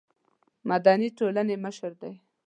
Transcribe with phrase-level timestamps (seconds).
[0.69, 2.13] مدني ټولنې مشر دی.